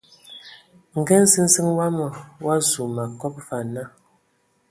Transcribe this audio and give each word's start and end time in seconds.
Nga 0.99 1.15
nziziŋ 1.23 1.67
wama 1.77 2.07
o 2.45 2.47
azu 2.53 2.83
ma 2.95 3.03
kɔb 3.19 3.35
va 3.47 3.55
ana. 3.61 3.83